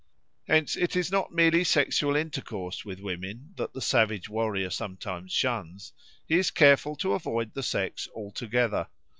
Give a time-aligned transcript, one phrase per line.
[0.47, 5.93] Hence it is not merely sexual intercourse with women that the savage warrior sometimes shuns;
[6.27, 8.87] he is careful to avoid the sex altogether.